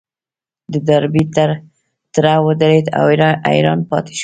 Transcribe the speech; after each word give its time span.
د 0.71 0.73
ډاربي 0.87 1.23
تره 2.15 2.33
ودرېد 2.45 2.85
او 2.99 3.05
حيران 3.51 3.79
پاتې 3.89 4.11
شو. 4.17 4.19